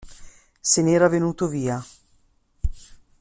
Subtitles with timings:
[0.61, 1.79] Se n'era venuto via.